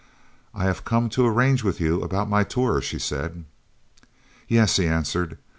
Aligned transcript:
"I 0.55 0.63
have 0.63 0.83
come 0.83 1.09
to 1.09 1.27
arrange 1.27 1.63
with 1.63 1.79
you 1.79 2.01
about 2.01 2.27
my 2.27 2.43
tour," 2.43 2.81
she 2.81 2.97
said. 2.97 3.45
"Yes," 4.47 4.77
he 4.77 4.87
answered. 4.87 5.37